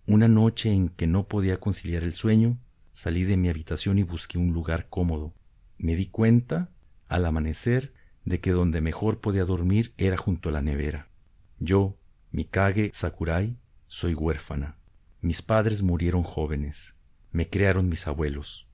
Una 0.08 0.28
noche 0.28 0.70
en 0.70 0.88
que 0.88 1.08
no 1.08 1.26
podía 1.26 1.58
conciliar 1.58 2.04
el 2.04 2.12
sueño, 2.12 2.60
salí 2.92 3.24
de 3.24 3.36
mi 3.36 3.48
habitación 3.48 3.98
y 3.98 4.04
busqué 4.04 4.38
un 4.38 4.52
lugar 4.52 4.88
cómodo. 4.88 5.34
Me 5.78 5.96
di 5.96 6.06
cuenta, 6.06 6.70
al 7.08 7.26
amanecer, 7.26 7.92
de 8.24 8.40
que 8.40 8.52
donde 8.52 8.80
mejor 8.80 9.20
podía 9.20 9.44
dormir 9.44 9.94
era 9.98 10.16
junto 10.16 10.48
a 10.48 10.52
la 10.52 10.62
nevera. 10.62 11.10
Yo, 11.58 11.98
Mikage 12.30 12.90
Sakurai, 12.92 13.58
soy 13.88 14.14
huérfana. 14.14 14.78
Mis 15.22 15.42
padres 15.42 15.82
murieron 15.82 16.22
jóvenes. 16.22 17.00
Me 17.32 17.50
crearon 17.50 17.88
mis 17.88 18.06
abuelos. 18.06 18.68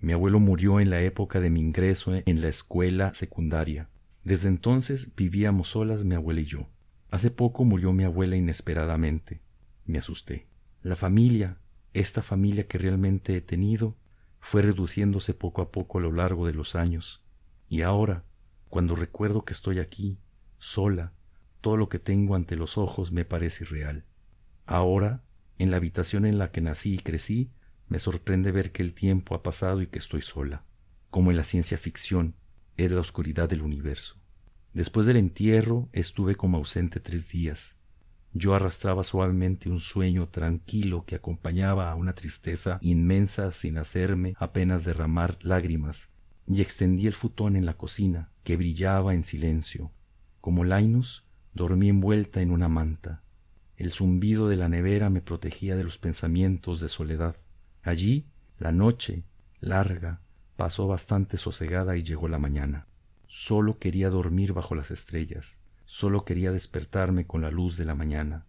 Mi 0.00 0.14
abuelo 0.14 0.38
murió 0.38 0.80
en 0.80 0.88
la 0.88 1.02
época 1.02 1.38
de 1.40 1.50
mi 1.50 1.60
ingreso 1.60 2.14
en 2.14 2.40
la 2.40 2.48
escuela 2.48 3.12
secundaria. 3.12 3.90
Desde 4.24 4.48
entonces 4.48 5.14
vivíamos 5.14 5.68
solas 5.68 6.04
mi 6.04 6.14
abuela 6.14 6.40
y 6.40 6.44
yo. 6.44 6.70
Hace 7.10 7.30
poco 7.30 7.64
murió 7.64 7.92
mi 7.92 8.04
abuela 8.04 8.36
inesperadamente. 8.36 9.42
Me 9.84 9.98
asusté. 9.98 10.48
La 10.82 10.96
familia, 10.96 11.58
esta 11.92 12.22
familia 12.22 12.66
que 12.66 12.78
realmente 12.78 13.36
he 13.36 13.40
tenido, 13.40 13.96
fue 14.38 14.62
reduciéndose 14.62 15.34
poco 15.34 15.62
a 15.62 15.72
poco 15.72 15.98
a 15.98 16.00
lo 16.00 16.12
largo 16.12 16.46
de 16.46 16.54
los 16.54 16.76
años. 16.76 17.24
Y 17.68 17.82
ahora, 17.82 18.24
cuando 18.68 18.94
recuerdo 18.94 19.44
que 19.44 19.52
estoy 19.52 19.80
aquí, 19.80 20.20
sola, 20.58 21.12
todo 21.60 21.76
lo 21.76 21.88
que 21.88 21.98
tengo 21.98 22.34
ante 22.34 22.56
los 22.56 22.78
ojos 22.78 23.12
me 23.12 23.24
parece 23.24 23.64
irreal. 23.64 24.04
Ahora, 24.66 25.24
en 25.58 25.70
la 25.70 25.78
habitación 25.78 26.24
en 26.24 26.38
la 26.38 26.52
que 26.52 26.60
nací 26.60 26.94
y 26.94 26.98
crecí, 26.98 27.50
me 27.88 27.98
sorprende 27.98 28.52
ver 28.52 28.70
que 28.70 28.82
el 28.82 28.94
tiempo 28.94 29.34
ha 29.34 29.42
pasado 29.42 29.82
y 29.82 29.86
que 29.88 29.98
estoy 29.98 30.20
sola, 30.20 30.64
como 31.10 31.30
en 31.30 31.36
la 31.36 31.44
ciencia 31.44 31.78
ficción, 31.78 32.36
es 32.76 32.92
la 32.92 33.00
oscuridad 33.00 33.48
del 33.48 33.62
universo. 33.62 34.20
Después 34.74 35.06
del 35.06 35.16
entierro 35.16 35.88
estuve 35.92 36.36
como 36.36 36.58
ausente 36.58 37.00
tres 37.00 37.28
días. 37.28 37.77
Yo 38.34 38.54
arrastraba 38.54 39.04
suavemente 39.04 39.70
un 39.70 39.80
sueño 39.80 40.28
tranquilo 40.28 41.04
que 41.06 41.14
acompañaba 41.14 41.90
a 41.90 41.94
una 41.94 42.14
tristeza 42.14 42.78
inmensa 42.82 43.52
sin 43.52 43.78
hacerme 43.78 44.34
apenas 44.38 44.84
derramar 44.84 45.38
lágrimas, 45.42 46.10
y 46.46 46.62
extendí 46.62 47.06
el 47.06 47.12
futón 47.12 47.56
en 47.56 47.66
la 47.66 47.74
cocina, 47.74 48.30
que 48.44 48.56
brillaba 48.56 49.14
en 49.14 49.24
silencio. 49.24 49.92
Como 50.40 50.64
Lainus, 50.64 51.24
dormí 51.54 51.88
envuelta 51.88 52.40
en 52.40 52.50
una 52.50 52.68
manta. 52.68 53.22
El 53.76 53.90
zumbido 53.90 54.48
de 54.48 54.56
la 54.56 54.68
nevera 54.68 55.10
me 55.10 55.20
protegía 55.20 55.76
de 55.76 55.84
los 55.84 55.98
pensamientos 55.98 56.80
de 56.80 56.88
soledad. 56.88 57.34
Allí, 57.82 58.26
la 58.58 58.72
noche, 58.72 59.24
larga, 59.60 60.20
pasó 60.56 60.86
bastante 60.86 61.36
sosegada 61.36 61.96
y 61.96 62.02
llegó 62.02 62.28
la 62.28 62.38
mañana. 62.38 62.86
Solo 63.26 63.78
quería 63.78 64.10
dormir 64.10 64.52
bajo 64.52 64.74
las 64.74 64.90
estrellas, 64.90 65.60
solo 65.90 66.26
quería 66.26 66.52
despertarme 66.52 67.26
con 67.26 67.40
la 67.40 67.50
luz 67.50 67.78
de 67.78 67.86
la 67.86 67.94
mañana. 67.94 68.44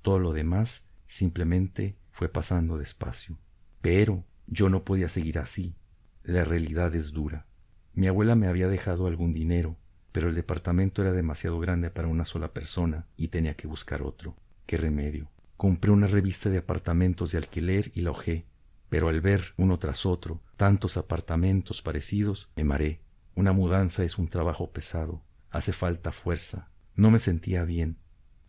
Todo 0.00 0.20
lo 0.20 0.32
demás 0.32 0.90
simplemente 1.06 1.98
fue 2.12 2.28
pasando 2.28 2.78
despacio. 2.78 3.36
Pero 3.80 4.24
yo 4.46 4.68
no 4.68 4.84
podía 4.84 5.08
seguir 5.08 5.40
así. 5.40 5.74
La 6.22 6.44
realidad 6.44 6.94
es 6.94 7.10
dura. 7.12 7.48
Mi 7.94 8.06
abuela 8.06 8.36
me 8.36 8.46
había 8.46 8.68
dejado 8.68 9.08
algún 9.08 9.32
dinero, 9.32 9.76
pero 10.12 10.28
el 10.28 10.36
departamento 10.36 11.02
era 11.02 11.10
demasiado 11.10 11.58
grande 11.58 11.90
para 11.90 12.06
una 12.06 12.24
sola 12.24 12.54
persona 12.54 13.08
y 13.16 13.26
tenía 13.26 13.56
que 13.56 13.66
buscar 13.66 14.02
otro. 14.02 14.36
¿Qué 14.64 14.76
remedio? 14.76 15.32
Compré 15.56 15.90
una 15.90 16.06
revista 16.06 16.48
de 16.48 16.58
apartamentos 16.58 17.32
de 17.32 17.38
alquiler 17.38 17.90
y 17.96 18.02
la 18.02 18.12
hojé, 18.12 18.46
pero 18.88 19.08
al 19.08 19.20
ver 19.20 19.42
uno 19.56 19.80
tras 19.80 20.06
otro 20.06 20.44
tantos 20.56 20.96
apartamentos 20.96 21.82
parecidos, 21.82 22.52
me 22.54 22.62
maré. 22.62 23.00
Una 23.34 23.50
mudanza 23.50 24.04
es 24.04 24.16
un 24.16 24.28
trabajo 24.28 24.70
pesado, 24.70 25.24
hace 25.50 25.72
falta 25.72 26.12
fuerza. 26.12 26.70
No 26.96 27.10
me 27.10 27.18
sentía 27.18 27.64
bien. 27.64 27.98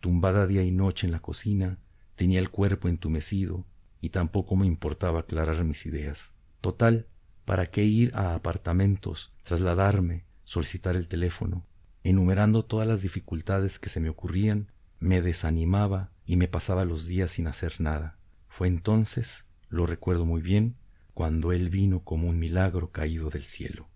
Tumbada 0.00 0.46
día 0.46 0.62
y 0.62 0.70
noche 0.70 1.06
en 1.06 1.12
la 1.12 1.20
cocina, 1.20 1.80
tenía 2.14 2.38
el 2.38 2.50
cuerpo 2.50 2.88
entumecido 2.88 3.66
y 4.00 4.10
tampoco 4.10 4.54
me 4.54 4.66
importaba 4.66 5.20
aclarar 5.20 5.64
mis 5.64 5.84
ideas. 5.84 6.36
Total, 6.60 7.08
¿para 7.44 7.66
qué 7.66 7.84
ir 7.84 8.14
a 8.14 8.34
apartamentos, 8.34 9.34
trasladarme, 9.42 10.26
solicitar 10.44 10.94
el 10.94 11.08
teléfono? 11.08 11.66
Enumerando 12.04 12.64
todas 12.64 12.86
las 12.86 13.02
dificultades 13.02 13.80
que 13.80 13.88
se 13.88 13.98
me 13.98 14.08
ocurrían, 14.08 14.70
me 15.00 15.22
desanimaba 15.22 16.12
y 16.24 16.36
me 16.36 16.46
pasaba 16.46 16.84
los 16.84 17.06
días 17.06 17.32
sin 17.32 17.48
hacer 17.48 17.80
nada. 17.80 18.16
Fue 18.48 18.68
entonces, 18.68 19.48
lo 19.68 19.86
recuerdo 19.86 20.24
muy 20.24 20.40
bien, 20.40 20.76
cuando 21.14 21.50
él 21.50 21.68
vino 21.68 22.04
como 22.04 22.28
un 22.28 22.38
milagro 22.38 22.92
caído 22.92 23.28
del 23.28 23.42
cielo. 23.42 23.88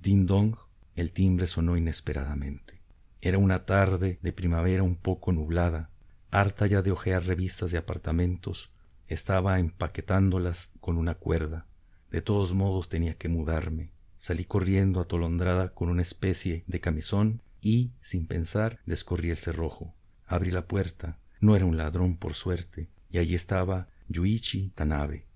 Ding 0.00 0.26
dong, 0.26 0.56
el 0.96 1.12
timbre 1.12 1.46
sonó 1.46 1.76
inesperadamente. 1.76 2.81
Era 3.24 3.38
una 3.38 3.64
tarde 3.64 4.18
de 4.20 4.32
primavera 4.32 4.82
un 4.82 4.96
poco 4.96 5.30
nublada. 5.30 5.90
Harta 6.32 6.66
ya 6.66 6.82
de 6.82 6.90
hojear 6.90 7.24
revistas 7.24 7.70
de 7.70 7.78
apartamentos, 7.78 8.72
estaba 9.06 9.60
empaquetándolas 9.60 10.72
con 10.80 10.96
una 10.96 11.14
cuerda. 11.14 11.68
De 12.10 12.20
todos 12.20 12.52
modos 12.52 12.88
tenía 12.88 13.14
que 13.14 13.28
mudarme. 13.28 13.92
Salí 14.16 14.44
corriendo 14.44 14.98
atolondrada 14.98 15.72
con 15.72 15.88
una 15.88 16.02
especie 16.02 16.64
de 16.66 16.80
camisón 16.80 17.42
y, 17.60 17.92
sin 18.00 18.26
pensar, 18.26 18.80
descorrí 18.86 19.30
el 19.30 19.36
cerrojo. 19.36 19.94
Abrí 20.26 20.50
la 20.50 20.66
puerta. 20.66 21.20
No 21.38 21.54
era 21.54 21.64
un 21.64 21.76
ladrón, 21.76 22.16
por 22.16 22.34
suerte, 22.34 22.88
y 23.08 23.18
allí 23.18 23.36
estaba 23.36 23.88
Yuichi 24.08 24.70
Tanabe. 24.70 25.26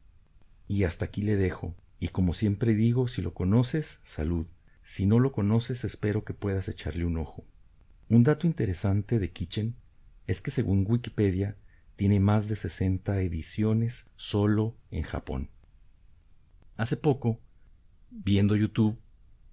Y 0.67 0.83
hasta 0.83 1.05
aquí 1.05 1.23
le 1.23 1.37
dejo. 1.37 1.77
Y 2.01 2.09
como 2.09 2.35
siempre 2.35 2.75
digo, 2.75 3.07
si 3.07 3.23
lo 3.23 3.33
conoces, 3.33 4.01
salud. 4.03 4.49
Si 4.83 5.07
no 5.07 5.21
lo 5.21 5.31
conoces, 5.31 5.85
espero 5.85 6.25
que 6.25 6.35
puedas 6.35 6.69
echarle 6.69 7.05
un 7.05 7.17
ojo. 7.17 7.45
Un 8.09 8.23
dato 8.23 8.47
interesante 8.47 9.19
de 9.19 9.33
Kitchen 9.33 9.75
es 10.29 10.41
que 10.41 10.53
según 10.53 10.87
Wikipedia 10.89 11.57
tiene 11.97 12.21
más 12.21 12.47
de 12.49 12.55
60 12.55 13.21
ediciones 13.21 14.11
solo 14.15 14.77
en 14.93 15.03
Japón. 15.03 15.51
Hace 16.77 16.97
poco, 16.97 17.41
viendo 18.11 18.55
YouTube, 18.55 18.97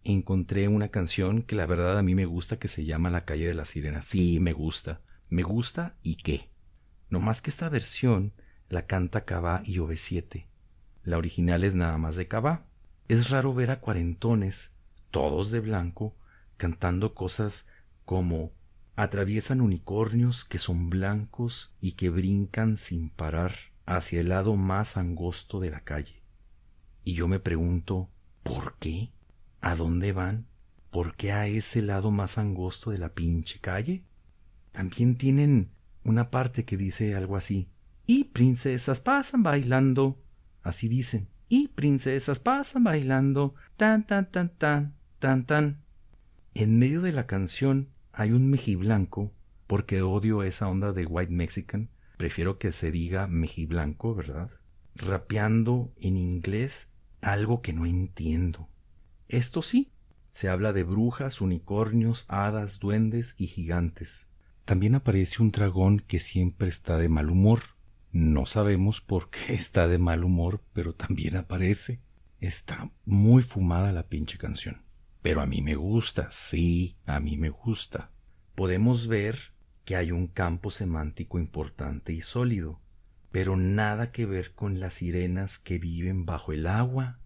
encontré 0.03 0.67
una 0.67 0.89
canción 0.89 1.41
que 1.41 1.55
la 1.55 1.65
verdad 1.65 1.97
a 1.97 2.03
mí 2.03 2.13
me 2.13 2.25
gusta 2.25 2.59
que 2.59 2.67
se 2.67 2.85
llama 2.85 3.09
La 3.09 3.25
calle 3.25 3.47
de 3.47 3.55
las 3.55 3.69
sirenas. 3.69 4.05
Sí, 4.05 4.39
me 4.39 4.53
gusta. 4.53 5.01
Me 5.29 5.41
gusta 5.41 5.95
y 6.03 6.17
qué. 6.17 6.51
No 7.09 7.19
más 7.21 7.41
que 7.41 7.49
esta 7.49 7.69
versión 7.69 8.33
la 8.69 8.85
canta 8.85 9.25
Kaba 9.25 9.63
y 9.65 9.77
OV7. 9.77 10.45
La 11.03 11.17
original 11.17 11.63
es 11.63 11.73
nada 11.73 11.97
más 11.97 12.17
de 12.17 12.27
Kaba. 12.27 12.67
Es 13.07 13.31
raro 13.31 13.53
ver 13.55 13.71
a 13.71 13.79
cuarentones, 13.79 14.73
todos 15.09 15.49
de 15.49 15.59
blanco, 15.59 16.15
cantando 16.57 17.15
cosas 17.15 17.67
como 18.05 18.51
atraviesan 18.95 19.61
unicornios 19.61 20.45
que 20.45 20.59
son 20.59 20.89
blancos 20.89 21.73
y 21.81 21.93
que 21.93 22.09
brincan 22.09 22.77
sin 22.77 23.09
parar 23.09 23.51
hacia 23.85 24.21
el 24.21 24.29
lado 24.29 24.55
más 24.55 24.97
angosto 24.97 25.59
de 25.59 25.71
la 25.71 25.79
calle. 25.79 26.21
Y 27.03 27.13
yo 27.13 27.27
me 27.27 27.39
pregunto, 27.39 28.09
¿por 28.43 28.77
qué? 28.77 29.11
¿A 29.61 29.75
dónde 29.75 30.13
van? 30.13 30.47
¿Por 30.89 31.15
qué 31.15 31.31
a 31.31 31.47
ese 31.47 31.81
lado 31.81 32.11
más 32.11 32.37
angosto 32.37 32.91
de 32.91 32.99
la 32.99 33.09
pinche 33.09 33.59
calle? 33.59 34.03
También 34.71 35.17
tienen 35.17 35.71
una 36.03 36.29
parte 36.29 36.65
que 36.65 36.77
dice 36.77 37.15
algo 37.15 37.35
así. 37.35 37.69
Y 38.05 38.25
princesas 38.25 38.99
pasan 38.99 39.43
bailando. 39.43 40.21
Así 40.61 40.87
dicen. 40.87 41.29
Y 41.49 41.69
princesas 41.69 42.39
pasan 42.39 42.83
bailando. 42.83 43.55
Tan, 43.77 44.05
tan, 44.05 44.29
tan, 44.29 44.49
tan, 44.49 44.95
tan, 45.19 45.45
tan. 45.45 45.83
En 46.53 46.77
medio 46.77 47.01
de 47.01 47.11
la 47.11 47.25
canción 47.25 47.89
hay 48.13 48.31
un 48.31 48.49
mejiblanco, 48.49 49.33
porque 49.65 50.03
odio 50.03 50.43
esa 50.43 50.69
onda 50.69 50.93
de 50.93 51.05
white 51.05 51.33
mexican, 51.33 51.89
prefiero 52.17 52.59
que 52.59 52.71
se 52.71 52.91
diga 52.91 53.27
mejiblanco, 53.27 54.13
¿verdad? 54.13 54.51
Rapeando 54.95 55.91
en 55.99 56.15
inglés 56.15 56.89
algo 57.21 57.61
que 57.61 57.73
no 57.73 57.87
entiendo. 57.87 58.69
Esto 59.27 59.63
sí, 59.63 59.91
se 60.29 60.49
habla 60.49 60.73
de 60.73 60.83
brujas, 60.83 61.41
unicornios, 61.41 62.25
hadas, 62.27 62.79
duendes 62.79 63.35
y 63.39 63.47
gigantes. 63.47 64.29
También 64.63 64.93
aparece 64.93 65.41
un 65.41 65.51
dragón 65.51 65.99
que 65.99 66.19
siempre 66.19 66.67
está 66.67 66.97
de 66.97 67.09
mal 67.09 67.31
humor. 67.31 67.61
No 68.11 68.45
sabemos 68.45 69.01
por 69.01 69.31
qué 69.31 69.39
está 69.53 69.87
de 69.87 69.97
mal 69.97 70.23
humor, 70.23 70.63
pero 70.73 70.93
también 70.93 71.35
aparece. 71.35 71.99
Está 72.39 72.91
muy 73.05 73.41
fumada 73.41 73.91
la 73.91 74.07
pinche 74.07 74.37
canción. 74.37 74.83
Pero 75.23 75.41
a 75.41 75.45
mí 75.45 75.61
me 75.61 75.75
gusta, 75.75 76.27
sí, 76.31 76.97
a 77.05 77.21
mí 77.21 77.37
me 77.37 77.49
gusta. 77.49 78.11
Podemos 78.55 79.07
ver 79.07 79.39
que 79.85 79.95
hay 79.95 80.11
un 80.11 80.27
campo 80.27 80.69
semántico 80.69 81.39
importante 81.39 82.11
y 82.11 82.19
sólido, 82.19 82.81
pero 83.31 83.55
nada 83.55 84.11
que 84.11 84.25
ver 84.25 84.53
con 84.53 84.81
las 84.81 84.95
sirenas 84.95 85.59
que 85.59 85.79
viven 85.79 86.25
bajo 86.25 86.51
el 86.51 86.67
agua. 86.67 87.19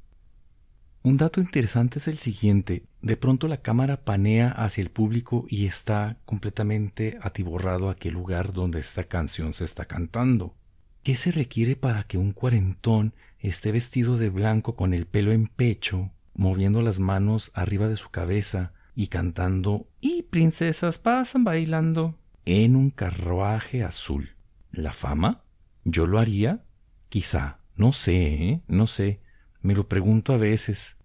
Un 1.01 1.17
dato 1.17 1.41
interesante 1.41 1.97
es 1.97 2.07
el 2.07 2.17
siguiente. 2.17 2.85
De 3.01 3.17
pronto 3.17 3.47
la 3.47 3.63
cámara 3.63 4.05
panea 4.05 4.49
hacia 4.49 4.83
el 4.83 4.91
público 4.91 5.45
y 5.49 5.65
está 5.65 6.19
completamente 6.25 7.17
atiborrado 7.21 7.89
aquel 7.89 8.13
lugar 8.13 8.53
donde 8.53 8.79
esta 8.79 9.05
canción 9.05 9.53
se 9.53 9.63
está 9.63 9.85
cantando. 9.85 10.55
¿Qué 11.01 11.15
se 11.15 11.31
requiere 11.31 11.75
para 11.75 12.03
que 12.03 12.19
un 12.19 12.33
cuarentón 12.33 13.15
esté 13.39 13.71
vestido 13.71 14.17
de 14.17 14.29
blanco 14.29 14.75
con 14.75 14.93
el 14.93 15.07
pelo 15.07 15.31
en 15.31 15.47
pecho 15.47 16.11
moviendo 16.37 16.81
las 16.81 16.99
manos 16.99 17.51
arriba 17.55 17.89
de 17.89 17.97
su 17.97 18.09
cabeza 18.11 18.71
y 18.95 19.07
cantando 19.07 19.89
y 19.99 20.23
princesas 20.23 20.99
pasan 20.99 21.43
bailando 21.43 22.17
en 22.45 22.77
un 22.77 22.91
carruaje 22.91 23.83
azul. 23.83 24.37
¿La 24.71 24.93
fama? 24.93 25.43
¿Yo 25.83 26.07
lo 26.07 26.19
haría? 26.19 26.63
Quizá. 27.09 27.59
No 27.75 27.91
sé, 27.91 28.49
¿eh? 28.49 28.63
no 28.67 28.87
sé. 28.87 29.19
Me 29.61 29.75
lo 29.75 29.87
pregunto 29.89 30.33
a 30.33 30.37
veces. 30.37 30.97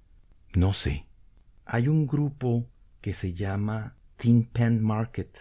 No 0.54 0.72
sé. 0.72 1.06
Hay 1.64 1.88
un 1.88 2.06
grupo 2.06 2.66
que 3.00 3.12
se 3.12 3.32
llama 3.32 3.96
Tin 4.16 4.44
Pan 4.44 4.82
Market 4.82 5.36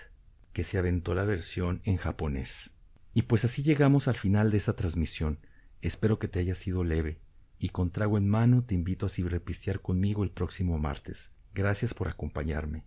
que 0.53 0.63
se 0.63 0.77
aventó 0.77 1.13
la 1.13 1.25
versión 1.25 1.81
en 1.83 1.97
japonés. 1.97 2.75
Y 3.13 3.23
pues 3.23 3.45
así 3.45 3.61
llegamos 3.61 4.07
al 4.07 4.15
final 4.15 4.51
de 4.51 4.57
esa 4.57 4.75
transmisión. 4.75 5.39
Espero 5.81 6.17
que 6.17 6.27
te 6.27 6.39
haya 6.39 6.55
sido 6.55 6.83
leve 6.83 7.19
y 7.61 7.69
con 7.69 7.91
trago 7.91 8.17
en 8.17 8.27
mano 8.27 8.63
te 8.63 8.73
invito 8.73 9.05
a 9.05 9.09
ciberpistear 9.09 9.81
conmigo 9.81 10.23
el 10.23 10.31
próximo 10.31 10.79
martes. 10.79 11.35
Gracias 11.53 11.93
por 11.93 12.07
acompañarme. 12.07 12.83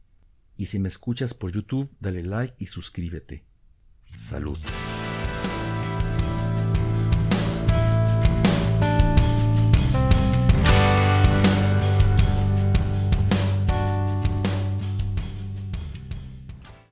Y 0.56 0.66
si 0.66 0.80
me 0.80 0.88
escuchas 0.88 1.32
por 1.32 1.52
YouTube, 1.52 1.88
dale 2.00 2.24
like 2.24 2.56
y 2.58 2.66
suscríbete. 2.66 3.44
Salud. 4.14 4.58